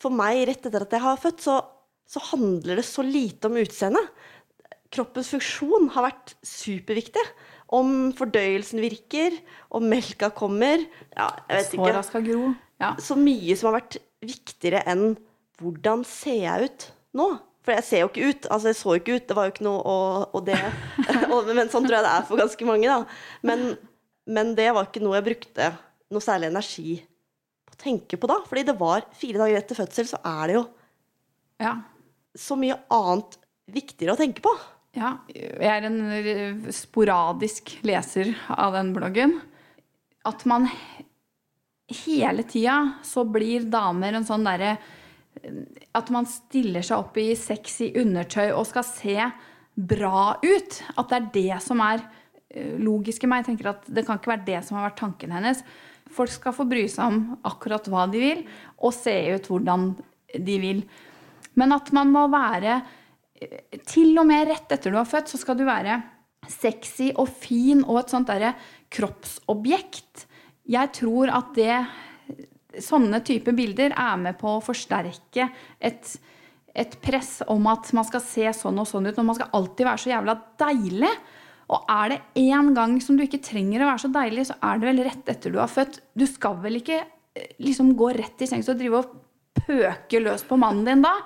for 0.00 0.14
meg, 0.14 0.46
rett 0.48 0.66
etter 0.66 0.86
at 0.86 0.96
jeg 0.96 1.04
har 1.04 1.20
født, 1.20 1.44
så, 1.44 1.58
så 2.08 2.22
handler 2.32 2.80
det 2.80 2.86
så 2.88 3.04
lite 3.06 3.50
om 3.50 3.58
utseendet. 3.60 4.14
Kroppens 4.90 5.30
funksjon 5.30 5.90
har 5.94 6.08
vært 6.08 6.34
superviktig. 6.46 7.22
Om 7.70 8.10
fordøyelsen 8.18 8.82
virker, 8.82 9.36
om 9.70 9.84
melka 9.86 10.32
kommer 10.34 10.82
Ja, 11.14 11.28
jeg 11.46 11.60
vet 11.60 11.68
Såra 11.76 12.00
skal 12.02 12.24
gro. 12.26 12.48
Ja. 12.80 12.94
så 12.98 13.14
mye 13.14 13.54
som 13.58 13.68
har 13.70 13.76
vært 13.82 14.00
viktigere 14.24 14.80
enn 14.88 15.12
hvordan 15.60 16.02
ser 16.08 16.40
jeg 16.40 16.70
ut 16.70 16.86
nå? 17.16 17.28
For 17.60 17.76
jeg 17.76 17.86
ser 17.86 18.02
jo 18.02 18.08
ikke 18.08 18.30
ut. 18.30 18.48
Altså, 18.48 18.70
jeg 18.70 18.78
så 18.78 18.94
jo 18.94 19.02
ikke 19.02 19.18
ut. 19.18 19.26
Det 19.28 19.36
var 19.36 19.46
jo 19.46 19.52
ikke 19.52 19.66
noe 19.66 19.80
og, 19.94 20.34
og 20.34 20.48
det. 20.48 20.58
men 21.52 21.70
sånn 21.70 21.86
tror 21.86 21.98
jeg 21.98 22.06
det 22.06 22.14
er 22.16 22.26
for 22.26 22.40
ganske 22.40 22.68
mange, 22.68 22.88
da. 22.88 23.44
Men, 23.46 23.64
men 24.26 24.54
det 24.58 24.70
var 24.76 24.88
ikke 24.88 25.04
noe 25.04 25.18
jeg 25.18 25.28
brukte 25.28 25.70
noe 26.10 26.24
særlig 26.24 26.50
energi 26.50 26.96
på 27.68 27.76
å 27.76 27.80
tenke 27.84 28.18
på 28.20 28.30
da. 28.32 28.40
Fordi 28.48 28.64
det 28.72 28.76
var 28.80 29.06
fire 29.20 29.44
dager 29.44 29.60
etter 29.60 29.78
fødsel, 29.78 30.10
så 30.10 30.22
er 30.32 30.42
det 30.50 30.58
jo 30.58 30.64
ja. 31.62 31.76
så 32.48 32.58
mye 32.58 32.80
annet 32.96 33.38
viktigere 33.70 34.16
å 34.16 34.20
tenke 34.20 34.42
på. 34.44 34.54
Ja, 34.96 35.20
jeg 35.30 35.70
er 35.70 35.84
en 35.86 36.64
sporadisk 36.74 37.76
leser 37.86 38.32
av 38.50 38.74
den 38.74 38.90
bloggen. 38.96 39.36
At 40.26 40.42
man 40.50 40.66
hele 42.04 42.42
tida 42.46 42.96
så 43.06 43.22
blir 43.26 43.68
damer 43.70 44.18
en 44.18 44.26
sånn 44.26 44.46
derre 44.46 44.76
At 45.96 46.10
man 46.12 46.26
stiller 46.28 46.82
seg 46.84 46.98
opp 47.00 47.16
i 47.22 47.30
sexy 47.38 47.92
undertøy 47.98 48.50
og 48.50 48.66
skal 48.68 48.84
se 48.84 49.14
bra 49.74 50.34
ut. 50.42 50.80
At 50.98 51.08
det 51.08 51.16
er 51.20 51.30
det 51.36 51.60
som 51.64 51.80
er 51.84 52.02
eh, 52.50 52.74
logisk 52.82 53.24
i 53.24 53.30
meg. 53.30 53.44
Jeg 53.44 53.52
tenker 53.52 53.70
at 53.70 53.86
Det 53.86 54.04
kan 54.04 54.18
ikke 54.18 54.34
være 54.34 54.48
det 54.48 54.60
som 54.66 54.76
har 54.76 54.88
vært 54.90 55.00
tanken 55.00 55.32
hennes. 55.32 55.62
Folk 56.10 56.34
skal 56.34 56.56
få 56.56 56.66
bry 56.68 56.82
seg 56.90 57.06
om 57.06 57.20
akkurat 57.46 57.86
hva 57.88 58.08
de 58.10 58.20
vil, 58.20 58.42
og 58.82 58.92
se 58.92 59.14
ut 59.30 59.46
hvordan 59.46 59.92
de 60.34 60.56
vil. 60.60 60.82
Men 61.54 61.78
at 61.78 61.92
man 61.94 62.10
må 62.10 62.26
være 62.34 62.80
til 63.88 64.12
og 64.20 64.26
med 64.28 64.48
rett 64.50 64.72
etter 64.74 64.92
du 64.92 64.98
har 64.98 65.08
født, 65.08 65.30
så 65.32 65.40
skal 65.40 65.58
du 65.58 65.64
være 65.68 66.00
sexy 66.50 67.10
og 67.14 67.28
fin 67.28 67.82
og 67.84 68.02
et 68.02 68.12
sånt 68.12 68.28
derre 68.30 68.54
kroppsobjekt. 68.92 70.26
Jeg 70.70 70.94
tror 71.00 71.32
at 71.40 71.52
det 71.58 71.74
Sånne 72.70 73.18
type 73.26 73.50
bilder 73.50 73.90
er 73.98 74.18
med 74.22 74.36
på 74.38 74.46
å 74.46 74.60
forsterke 74.62 75.48
et, 75.82 76.10
et 76.70 76.92
press 77.02 77.40
om 77.50 77.64
at 77.66 77.88
man 77.98 78.06
skal 78.06 78.22
se 78.22 78.44
sånn 78.54 78.78
og 78.78 78.86
sånn 78.86 79.08
ut, 79.08 79.18
og 79.18 79.26
man 79.26 79.34
skal 79.34 79.50
alltid 79.58 79.88
være 79.88 80.02
så 80.04 80.12
jævla 80.12 80.36
deilig. 80.62 81.10
Og 81.74 81.90
er 81.90 82.12
det 82.12 82.20
én 82.44 82.70
gang 82.76 82.94
som 83.02 83.18
du 83.18 83.24
ikke 83.24 83.42
trenger 83.42 83.82
å 83.82 83.90
være 83.90 84.02
så 84.04 84.12
deilig, 84.14 84.46
så 84.52 84.56
er 84.70 84.78
det 84.78 84.86
vel 84.86 85.02
rett 85.08 85.34
etter 85.34 85.50
du 85.50 85.58
har 85.58 85.70
født. 85.70 85.98
Du 86.14 86.28
skal 86.30 86.62
vel 86.62 86.78
ikke 86.78 87.00
eh, 87.02 87.50
liksom 87.58 87.90
gå 87.98 88.12
rett 88.14 88.46
i 88.46 88.50
sengs 88.52 88.70
og 88.70 88.78
drive 88.78 89.02
og 89.02 89.18
pøke 89.66 90.22
løs 90.22 90.46
på 90.46 90.58
mannen 90.62 90.86
din 90.86 91.02
da? 91.02 91.16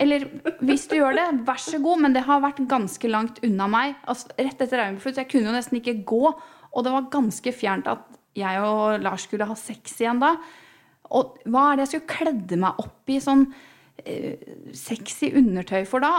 Eller 0.00 0.24
hvis 0.64 0.86
du 0.88 0.96
gjør 0.96 1.16
det, 1.18 1.26
vær 1.46 1.60
så 1.60 1.78
god, 1.82 2.00
men 2.04 2.14
det 2.16 2.24
har 2.24 2.40
vært 2.42 2.62
ganske 2.70 3.10
langt 3.12 3.42
unna 3.44 3.68
meg. 3.70 3.96
Altså, 4.08 4.32
rett 4.38 4.64
etter 4.64 4.80
Raumflut, 4.80 5.20
jeg 5.20 5.28
kunne 5.28 5.50
jo 5.50 5.56
nesten 5.56 5.78
ikke 5.82 5.98
gå, 6.08 6.24
og 6.72 6.84
det 6.86 6.94
var 6.94 7.10
ganske 7.12 7.52
fjernt 7.52 7.90
at 7.92 8.06
jeg 8.38 8.62
og 8.64 9.02
Lars 9.04 9.26
skulle 9.28 9.48
ha 9.48 9.56
sex 9.58 9.98
igjen 10.00 10.22
da. 10.22 10.34
Og 11.12 11.36
hva 11.44 11.66
er 11.68 11.76
det 11.76 11.84
jeg 11.84 11.92
skulle 11.92 12.14
kledde 12.14 12.58
meg 12.62 12.78
opp 12.80 13.12
i 13.12 13.18
sånn 13.20 13.44
eh, 14.00 14.54
sexy 14.76 15.28
undertøy 15.36 15.82
for 15.88 16.04
da? 16.04 16.14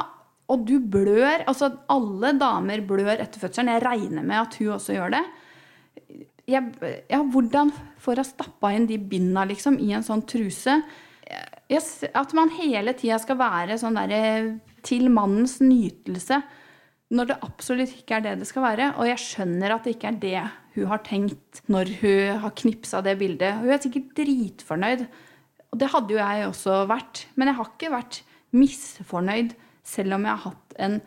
Og 0.53 0.67
du 0.67 0.75
blør, 0.77 1.45
altså 1.47 1.71
alle 1.89 2.33
damer 2.37 2.83
blør 2.85 3.15
etter 3.15 3.41
fødselen. 3.41 3.71
Jeg 3.73 3.85
regner 3.85 4.27
med 4.27 4.41
at 4.43 4.59
hun 4.59 4.75
også 4.75 4.97
gjør 4.99 5.15
det. 5.15 5.23
Jeg, 6.51 6.69
ja, 7.09 7.21
hvordan 7.23 7.71
får 8.03 8.19
jeg 8.19 8.29
stappa 8.33 8.73
inn 8.75 8.85
de 8.89 8.99
binda 8.99 9.47
liksom 9.49 9.79
i 9.81 9.93
en 9.95 10.05
sånn 10.05 10.25
truse? 10.29 10.81
Jeg, 11.73 12.11
at 12.13 12.35
man 12.37 12.51
hele 12.53 12.93
tida 12.97 13.17
skal 13.21 13.39
være 13.39 13.79
sånn 13.81 13.97
derre 13.97 14.59
til 14.85 15.09
mannens 15.13 15.57
nytelse. 15.63 16.41
Når 17.13 17.29
det 17.29 17.39
absolutt 17.45 17.93
ikke 17.97 18.17
er 18.17 18.25
det 18.25 18.35
det 18.41 18.49
skal 18.49 18.65
være. 18.65 18.91
Og 18.97 19.09
jeg 19.09 19.21
skjønner 19.21 19.75
at 19.75 19.85
det 19.85 19.95
ikke 19.95 20.11
er 20.11 20.19
det 20.21 20.43
hun 20.73 20.89
har 20.89 21.03
tenkt 21.05 21.61
når 21.69 21.91
hun 22.01 22.43
har 22.43 22.55
knipsa 22.57 23.03
det 23.05 23.17
bildet. 23.19 23.59
Hun 23.61 23.73
er 23.73 23.81
sikkert 23.81 24.13
dritfornøyd. 24.17 25.03
Og 25.73 25.81
det 25.81 25.89
hadde 25.93 26.15
jo 26.15 26.21
jeg 26.21 26.47
også 26.47 26.79
vært. 26.89 27.25
Men 27.37 27.49
jeg 27.49 27.59
har 27.59 27.69
ikke 27.73 27.93
vært 27.93 28.21
misfornøyd 28.53 29.53
selv 29.83 30.17
om 30.17 30.25
jeg 30.25 30.37
har 30.37 30.53
hatt 30.53 30.75
en 30.85 30.97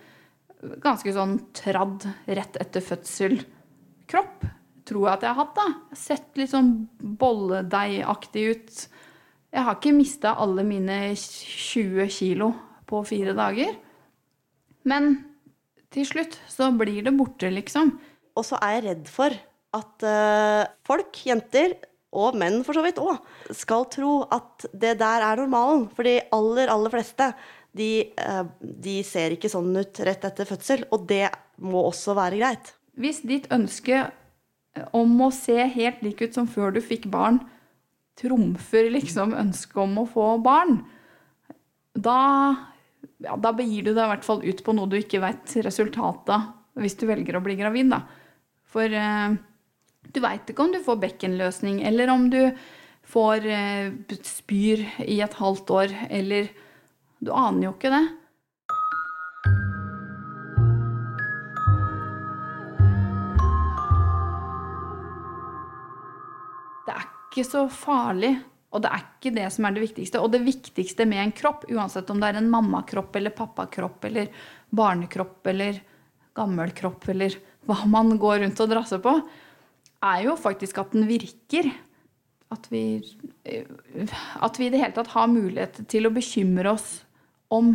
ganske 0.82 1.12
sånn 1.14 1.37
tradd 1.56 2.06
rett 2.26 2.58
etter 2.62 2.85
fødsel-kropp. 2.85 4.46
Tror 4.87 5.08
jeg 5.08 5.18
at 5.18 5.26
jeg 5.26 5.35
har 5.35 5.40
hatt, 5.40 5.56
da. 5.58 5.96
Sett 5.99 6.38
litt 6.38 6.52
sånn 6.52 6.73
bolledeigaktig 7.18 8.44
ut. 8.54 8.82
Jeg 9.54 9.64
har 9.66 9.78
ikke 9.78 9.94
mista 9.96 10.34
alle 10.42 10.64
mine 10.66 10.98
20 11.16 12.08
kilo 12.12 12.50
på 12.86 13.02
fire 13.06 13.34
dager. 13.36 13.76
Men 14.86 15.16
til 15.94 16.06
slutt 16.08 16.38
så 16.50 16.70
blir 16.76 17.04
det 17.06 17.14
borte, 17.16 17.50
liksom. 17.52 17.94
Og 18.36 18.44
så 18.46 18.58
er 18.62 18.76
jeg 18.76 18.86
redd 18.90 19.10
for 19.10 19.36
at 19.76 20.06
uh, 20.06 20.64
folk, 20.86 21.20
jenter, 21.26 21.76
og 22.16 22.36
menn 22.38 22.62
for 22.64 22.76
så 22.76 22.84
vidt 22.84 23.00
òg, 23.02 23.18
skal 23.56 23.84
tro 23.92 24.22
at 24.32 24.68
det 24.72 24.94
der 25.00 25.24
er 25.26 25.42
normalen. 25.42 25.86
For 25.92 26.06
de 26.06 26.18
aller, 26.34 26.70
aller 26.72 26.92
fleste, 26.92 27.30
de, 27.76 27.90
uh, 28.20 28.44
de 28.60 29.00
ser 29.06 29.36
ikke 29.36 29.50
sånn 29.52 29.72
ut 29.76 30.04
rett 30.06 30.24
etter 30.28 30.48
fødsel. 30.48 30.86
Og 30.94 31.08
det 31.10 31.26
må 31.62 31.86
også 31.88 32.16
være 32.16 32.40
greit. 32.40 32.72
Hvis 32.96 33.22
ditt 33.26 33.50
ønske 33.52 34.06
om 34.96 35.12
å 35.24 35.32
se 35.32 35.56
helt 35.72 36.02
lik 36.04 36.22
ut 36.24 36.36
som 36.36 36.48
før 36.48 36.74
du 36.76 36.82
fikk 36.84 37.08
barn, 37.12 37.40
trumfer 38.16 38.90
liksom 38.92 39.35
ønsket 39.37 39.82
om 39.82 39.99
å 40.00 40.06
få 40.08 40.28
barn, 40.44 40.78
da, 41.96 42.20
ja, 43.25 43.37
da 43.40 43.52
begir 43.56 43.87
du 43.87 43.92
deg 43.92 44.04
i 44.04 44.12
hvert 44.14 44.26
fall 44.26 44.44
ut 44.44 44.62
på 44.64 44.75
noe 44.76 44.90
du 44.90 44.99
ikke 44.99 45.23
veit 45.23 45.56
resultatet 45.64 46.32
av 46.37 46.52
hvis 46.80 46.99
du 47.00 47.06
velger 47.08 47.38
å 47.38 47.44
bli 47.44 47.56
gravid. 47.56 47.88
da. 47.88 48.02
For 48.68 48.92
eh, 48.92 49.37
du 50.12 50.20
veit 50.20 50.50
ikke 50.50 50.66
om 50.66 50.75
du 50.75 50.82
får 50.85 51.00
bekkenløsning, 51.06 51.80
eller 51.88 52.12
om 52.12 52.28
du 52.32 52.42
får 53.08 53.46
eh, 53.49 54.18
spyr 54.26 54.85
i 55.06 55.20
et 55.25 55.40
halvt 55.40 55.73
år, 55.73 55.99
eller 56.11 56.52
Du 57.16 57.30
aner 57.32 57.64
jo 57.64 57.70
ikke 57.73 57.88
det. 57.88 58.02
Ikke 67.37 67.50
så 67.50 67.66
farlig, 67.73 68.33
og 68.73 68.83
det 68.85 68.90
er 68.93 69.02
ikke 69.05 69.33
det 69.37 69.47
som 69.55 69.66
er 69.69 69.76
det 69.76 69.85
viktigste. 69.85 70.21
Og 70.25 70.33
det 70.33 70.43
viktigste 70.45 71.07
med 71.09 71.23
en 71.23 71.35
kropp, 71.37 71.66
uansett 71.69 72.09
om 72.12 72.21
det 72.21 72.31
er 72.31 72.40
en 72.40 72.50
mammakropp 72.52 73.16
eller 73.16 73.35
pappakropp 73.37 74.05
eller 74.09 74.33
barnekropp 74.75 75.52
eller 75.52 75.81
gammel 76.37 76.73
kropp 76.76 77.07
eller 77.12 77.37
hva 77.66 77.78
man 77.88 78.14
går 78.21 78.43
rundt 78.45 78.62
og 78.62 78.71
drasser 78.71 79.00
på, 79.05 79.14
er 80.05 80.23
jo 80.26 80.37
faktisk 80.38 80.81
at 80.83 80.95
den 80.97 81.07
virker. 81.09 81.71
At 82.52 82.69
vi, 82.71 83.02
at 83.43 84.59
vi 84.61 84.69
i 84.69 84.71
det 84.71 84.78
hele 84.78 84.95
tatt 84.95 85.11
har 85.16 85.26
mulighet 85.26 85.81
til 85.90 86.07
å 86.07 86.14
bekymre 86.14 86.76
oss 86.76 87.00
om 87.50 87.73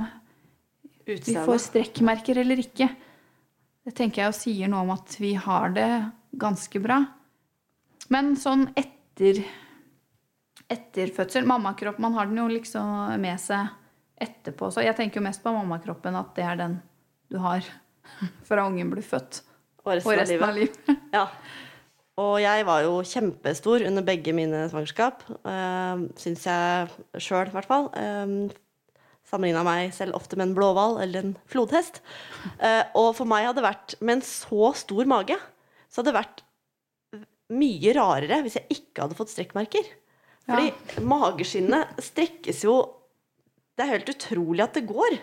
vi 1.03 1.36
får 1.36 1.60
strekkmerker 1.65 2.39
eller 2.39 2.62
ikke. 2.63 2.88
Det 3.84 3.96
tenker 3.98 4.22
jeg 4.22 4.32
jo 4.32 4.38
sier 4.38 4.72
noe 4.72 4.86
om 4.86 4.94
at 4.94 5.18
vi 5.20 5.34
har 5.36 5.74
det 5.75 5.89
ganske 6.39 6.80
bra. 6.84 7.01
Men 8.13 8.36
sånn 8.39 8.70
etter, 8.75 9.00
etter 10.72 11.12
fødsel 11.15 11.48
Mammakropp, 11.50 12.00
man 12.00 12.15
har 12.15 12.30
den 12.30 12.39
jo 12.39 12.48
liksom 12.51 13.20
med 13.22 13.39
seg 13.41 13.74
etterpå. 14.22 14.70
Så 14.72 14.86
jeg 14.86 14.96
tenker 14.98 15.20
jo 15.20 15.25
mest 15.25 15.44
på 15.44 15.53
mammakroppen, 15.53 16.15
at 16.15 16.32
det 16.38 16.46
er 16.46 16.60
den 16.60 16.77
du 17.32 17.39
har 17.41 17.65
fra 18.48 18.68
ungen 18.68 18.91
blir 18.91 19.06
født. 19.06 19.44
Og 19.82 19.96
resten, 19.98 20.12
Og 20.12 20.18
resten 20.20 20.44
av 20.46 20.56
livet. 20.56 20.80
av 20.88 20.89
livet. 20.96 21.06
Ja. 21.18 21.27
Og 22.22 22.36
jeg 22.44 22.65
var 22.68 22.84
jo 22.84 22.98
kjempestor 23.08 23.82
under 23.88 24.03
begge 24.06 24.34
mine 24.36 24.65
svangerskap. 24.70 25.24
Uh, 25.48 26.06
Syns 26.20 26.44
jeg 26.46 27.22
sjøl, 27.24 27.50
i 27.50 27.56
hvert 27.56 27.70
fall. 27.70 27.88
Uh, 27.96 28.51
Sammenligna 29.32 29.63
meg 29.63 29.94
selv 29.96 30.18
ofte 30.18 30.36
med 30.36 30.50
en 30.50 30.56
blåhval 30.58 30.98
eller 31.01 31.24
en 31.24 31.34
flodhest. 31.48 32.01
Eh, 32.60 32.82
og 33.00 33.13
for 33.15 33.30
meg 33.30 33.46
hadde 33.46 33.62
det 33.62 33.68
vært 33.68 33.94
med 34.01 34.18
en 34.18 34.24
så 34.27 34.72
stor 34.75 35.08
mage, 35.08 35.38
så 35.88 36.01
hadde 36.01 36.10
det 36.12 36.18
vært 36.18 36.41
mye 37.51 37.93
rarere 37.98 38.41
hvis 38.46 38.58
jeg 38.60 38.77
ikke 38.77 39.05
hadde 39.05 39.17
fått 39.17 39.34
strekkmerker. 39.34 39.88
Fordi 40.48 41.03
mageskinnet 41.05 42.00
strekkes 42.01 42.63
jo 42.65 42.79
Det 43.77 43.86
er 43.86 43.93
helt 43.93 44.10
utrolig 44.12 44.63
at 44.65 44.75
det 44.77 44.84
går. 44.89 45.13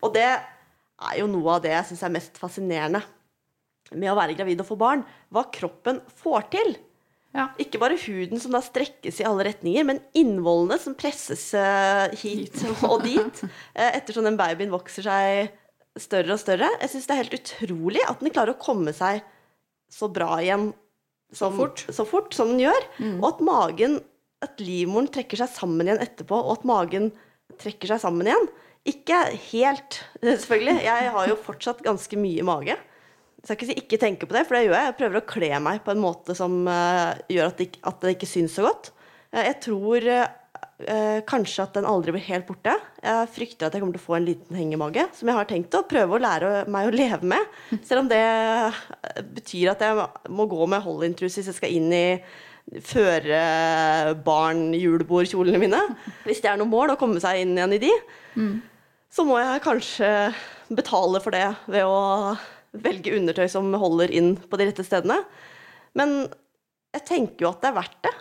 Og 0.00 0.12
det 0.14 0.26
er 0.26 1.18
jo 1.20 1.26
noe 1.28 1.58
av 1.58 1.62
det 1.64 1.74
jeg 1.74 1.90
syns 1.90 2.04
er 2.06 2.14
mest 2.14 2.38
fascinerende 2.40 3.02
med 3.94 4.10
å 4.10 4.16
være 4.18 4.34
gravid 4.38 4.62
og 4.64 4.68
få 4.70 4.78
barn. 4.80 5.04
Hva 5.30 5.44
kroppen 5.54 6.00
får 6.18 6.48
til. 6.54 6.72
Ja. 7.36 7.50
Ikke 7.60 7.78
bare 7.82 7.98
huden 8.00 8.40
som 8.40 8.54
da 8.56 8.62
strekkes 8.64 9.20
i 9.20 9.26
alle 9.28 9.44
retninger, 9.50 9.84
men 9.86 10.00
innvollene 10.16 10.78
som 10.80 10.96
presses 10.98 11.50
eh, 11.58 12.16
hit 12.16 12.56
og 12.88 13.04
dit 13.04 13.42
eh, 13.44 13.92
ettersom 13.92 14.24
den 14.26 14.38
babyen 14.40 14.72
vokser 14.72 15.06
seg 15.06 15.52
større 16.00 16.34
og 16.34 16.40
større. 16.40 16.70
Jeg 16.80 16.94
syns 16.94 17.06
det 17.08 17.14
er 17.14 17.22
helt 17.22 17.38
utrolig 17.38 18.02
at 18.08 18.24
den 18.24 18.32
klarer 18.32 18.56
å 18.56 18.60
komme 18.60 18.96
seg 18.96 19.20
så 19.92 20.08
bra 20.10 20.40
igjen 20.40 20.70
som, 21.36 21.54
fort. 21.56 21.84
så 21.92 22.06
fort 22.08 22.34
som 22.36 22.54
den 22.54 22.66
gjør. 22.66 22.86
Og 23.20 23.26
at 23.30 23.42
magen, 23.44 23.98
at 24.44 24.60
livmoren 24.62 25.10
trekker 25.12 25.42
seg 25.42 25.52
sammen 25.52 25.88
igjen 25.88 26.02
etterpå, 26.04 26.38
og 26.38 26.58
at 26.58 26.68
magen 26.68 27.10
trekker 27.60 27.92
seg 27.92 28.02
sammen 28.02 28.28
igjen. 28.28 28.48
Ikke 28.86 29.22
helt, 29.50 30.00
selvfølgelig. 30.22 30.76
Jeg 30.86 31.14
har 31.16 31.30
jo 31.30 31.38
fortsatt 31.46 31.82
ganske 31.86 32.20
mye 32.20 32.44
mage. 32.46 32.76
Jeg 32.76 33.48
skal 33.48 33.56
ikke 33.56 33.68
si 33.68 33.78
ikke 33.82 34.00
tenke 34.02 34.26
på 34.26 34.34
det, 34.34 34.44
for 34.46 34.56
det 34.56 34.66
gjør 34.66 34.76
jeg. 34.76 34.88
Jeg 34.88 34.98
prøver 35.00 35.20
å 35.20 35.28
kle 35.30 35.50
meg 35.62 35.82
på 35.86 35.92
en 35.94 36.02
måte 36.02 36.34
som 36.38 36.54
uh, 36.66 37.14
gjør 37.30 37.52
at 37.52 37.60
det, 37.60 37.68
at 37.86 38.00
det 38.02 38.16
ikke 38.16 38.30
syns 38.30 38.56
så 38.58 38.66
godt. 38.66 38.90
Uh, 39.30 39.42
jeg 39.44 39.58
tror 39.66 40.06
eh, 40.10 40.32
eh, 40.84 41.20
kanskje 41.28 41.64
at 41.64 41.76
den 41.78 41.86
aldri 41.88 42.14
blir 42.14 42.24
helt 42.26 42.46
borte. 42.48 42.74
Jeg 43.02 43.30
frykter 43.32 43.68
at 43.68 43.76
jeg 43.76 43.82
kommer 43.82 43.96
til 43.96 44.02
å 44.02 44.06
få 44.06 44.16
en 44.18 44.26
liten 44.28 44.58
hengemage, 44.58 45.06
som 45.16 45.30
jeg 45.30 45.38
har 45.38 45.48
tenkt 45.50 45.76
å 45.78 45.84
prøve 45.88 46.16
å 46.16 46.22
lære 46.22 46.50
meg 46.72 46.88
å 46.88 46.94
leve 46.94 47.30
med. 47.32 47.56
Selv 47.86 48.04
om 48.04 48.10
det 48.10 48.20
eh, 48.22 48.82
betyr 49.38 49.72
at 49.72 49.86
jeg 49.86 50.08
må 50.32 50.48
gå 50.50 50.68
med 50.70 50.84
hold-intrus 50.84 51.38
hvis 51.38 51.50
jeg 51.52 51.58
skal 51.58 51.76
inn 51.76 51.88
i 51.94 52.06
føre 52.82 53.40
barn-julebordkjolene 54.26 55.60
mine. 55.62 55.82
Hvis 56.26 56.40
det 56.42 56.50
er 56.50 56.58
noe 56.58 56.70
mål 56.70 56.96
å 56.96 56.98
komme 56.98 57.22
seg 57.22 57.44
inn 57.44 57.54
igjen 57.54 57.76
i 57.76 57.82
de, 57.84 57.92
så 59.14 59.22
må 59.24 59.38
jeg 59.38 59.62
kanskje 59.62 60.08
betale 60.74 61.20
for 61.22 61.30
det 61.36 61.46
ved 61.70 61.86
å 61.86 62.34
velge 62.82 63.14
undertøy 63.16 63.46
som 63.48 63.70
holder 63.78 64.10
inn 64.10 64.34
på 64.36 64.58
de 64.58 64.66
rette 64.66 64.84
stedene. 64.84 65.20
Men 65.96 66.26
jeg 66.96 67.06
tenker 67.06 67.46
jo 67.46 67.52
at 67.52 67.62
det 67.62 67.70
er 67.70 67.78
verdt 67.78 68.00
det. 68.04 68.12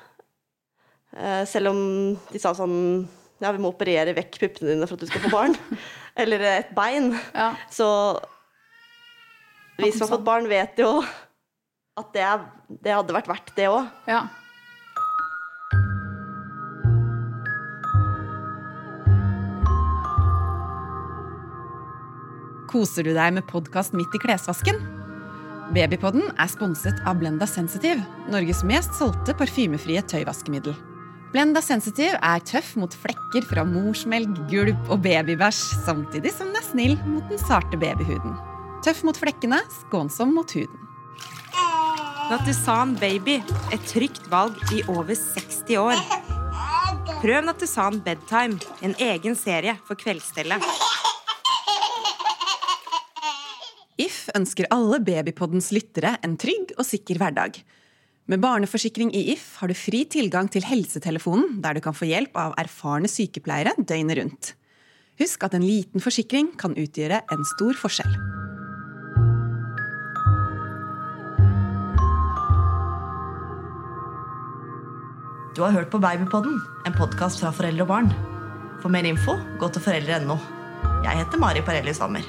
Eh, 1.15 1.43
Selv 1.47 1.71
om 1.71 1.79
de 2.31 2.41
sa 2.41 2.51
sånn 2.57 3.05
Ja, 3.43 3.51
vi 3.51 3.59
må 3.63 3.71
operere 3.73 4.13
vekk 4.15 4.39
puppene 4.39 4.73
dine 4.73 4.87
for 4.87 4.95
at 4.95 5.03
du 5.03 5.09
skal 5.09 5.25
få 5.25 5.31
barn. 5.33 5.55
Eller 6.21 6.43
et 6.53 6.69
bein. 6.75 7.11
Ja. 7.35 7.49
Så 7.71 7.87
vi 9.75 9.89
som 9.91 10.05
har 10.05 10.13
fått 10.15 10.23
barn, 10.27 10.47
vet 10.47 10.79
jo 10.79 11.01
at 11.99 12.11
det, 12.15 12.23
er, 12.23 12.45
det 12.83 12.93
hadde 12.95 13.15
vært 13.15 13.27
verdt 13.27 13.51
det 13.57 13.67
òg. 13.71 13.89
ja. 14.07 14.23
Koser 22.71 23.05
du 23.07 23.13
deg 23.15 23.35
med 23.37 23.45
podkast 23.47 23.93
midt 23.95 24.15
i 24.17 24.19
klesvasken? 24.19 24.79
Babypodden 25.75 26.27
er 26.41 26.49
sponset 26.51 26.97
av 27.07 27.19
Blenda 27.21 27.47
Sensitive, 27.49 28.03
Norges 28.29 28.63
mest 28.67 28.93
solgte 28.99 29.35
parfymefrie 29.37 30.03
tøyvaskemiddel. 30.11 30.75
Blenda 31.35 31.59
Sensitive 31.59 32.15
er 32.23 32.43
tøff 32.47 32.77
mot 32.79 32.93
flekker 32.95 33.43
fra 33.43 33.65
morsmelk, 33.67 34.37
gulp 34.47 34.85
og 34.87 35.01
babybæsj, 35.03 35.57
samtidig 35.83 36.31
som 36.31 36.53
den 36.53 36.61
er 36.61 36.63
snill 36.63 36.93
mot 37.03 37.25
den 37.27 37.41
sarte 37.41 37.75
babyhuden. 37.75 38.37
Tøff 38.85 39.01
mot 39.03 39.19
flekkene, 39.19 39.59
skånsom 39.81 40.31
mot 40.37 40.55
huden. 40.55 40.79
Nattusan 42.29 42.95
Baby, 43.03 43.41
et 43.75 43.83
trygt 43.91 44.31
valg 44.31 44.55
i 44.71 44.79
over 44.87 45.11
60 45.11 45.75
år. 45.75 45.99
Prøv 47.19 47.43
Nattusan 47.43 47.99
Bedtime, 48.07 48.55
en 48.79 48.95
egen 48.95 49.35
serie 49.35 49.75
for 49.83 49.99
kveldsstellet. 49.99 50.63
If 53.99 54.29
ønsker 54.39 54.71
alle 54.71 55.03
Babypoddens 55.03 55.73
lyttere 55.75 56.15
en 56.23 56.39
trygg 56.39 56.77
og 56.79 56.87
sikker 56.87 57.19
hverdag. 57.19 57.59
Med 58.25 58.41
barneforsikring 58.41 59.11
i 59.13 59.19
If 59.35 59.59
har 59.59 59.69
du 59.69 59.77
fri 59.77 59.99
tilgang 60.09 60.47
til 60.49 60.65
helsetelefonen, 60.65 61.59
der 61.61 61.77
du 61.77 61.81
kan 61.85 61.93
få 61.93 62.07
hjelp 62.09 62.33
av 62.41 62.55
erfarne 62.57 63.05
sykepleiere 63.05 63.75
døgnet 63.77 64.17
rundt. 64.17 64.47
Husk 65.21 65.43
at 65.45 65.53
en 65.53 65.65
liten 65.65 66.01
forsikring 66.01 66.47
kan 66.57 66.73
utgjøre 66.73 67.19
en 67.21 67.45
stor 67.53 67.77
forskjell. 67.77 68.15
Du 75.53 75.61
har 75.61 75.75
hørt 75.77 75.93
på 75.93 76.01
Babypodden, 76.01 76.57
en 76.89 76.97
podkast 76.97 77.43
fra 77.43 77.53
foreldre 77.53 77.85
og 77.85 77.91
barn. 77.93 78.09
For 78.81 78.89
mer 78.89 79.05
info, 79.05 79.37
gå 79.61 79.69
til 79.69 79.85
foreldre.no. 79.85 80.39
Jeg 81.05 81.21
heter 81.21 81.39
Mari 81.45 81.61
Parelli 81.61 81.93
Stammer. 81.93 82.25